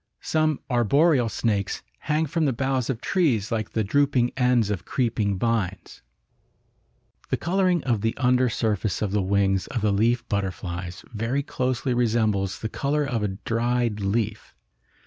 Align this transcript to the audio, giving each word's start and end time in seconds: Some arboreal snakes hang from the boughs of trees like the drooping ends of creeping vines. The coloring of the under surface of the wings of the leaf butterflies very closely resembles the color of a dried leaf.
Some 0.23 0.61
arboreal 0.67 1.29
snakes 1.29 1.83
hang 1.99 2.25
from 2.25 2.45
the 2.45 2.53
boughs 2.53 2.89
of 2.89 3.01
trees 3.01 3.51
like 3.51 3.69
the 3.73 3.83
drooping 3.83 4.31
ends 4.35 4.71
of 4.71 4.83
creeping 4.83 5.37
vines. 5.37 6.01
The 7.29 7.37
coloring 7.37 7.83
of 7.83 8.01
the 8.01 8.17
under 8.17 8.49
surface 8.49 9.03
of 9.03 9.11
the 9.11 9.21
wings 9.21 9.67
of 9.67 9.81
the 9.81 9.91
leaf 9.93 10.27
butterflies 10.27 11.05
very 11.13 11.43
closely 11.43 11.93
resembles 11.93 12.57
the 12.61 12.67
color 12.67 13.05
of 13.05 13.21
a 13.21 13.27
dried 13.45 13.99
leaf. 13.99 14.55